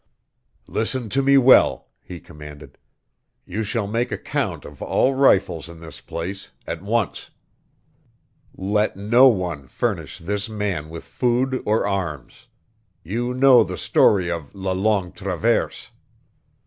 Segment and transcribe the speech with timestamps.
[0.65, 2.79] "Listen to me well," he commanded.
[3.45, 7.29] "You shall make a count of all rifles in this place at once.
[8.57, 12.47] Let no one furnish this man with food or arms.
[13.03, 15.91] You know the story of la Longue Traverse.